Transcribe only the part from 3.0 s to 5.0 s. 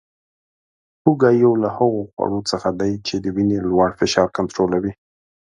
چې د وینې لوړ فشار کنټرولوي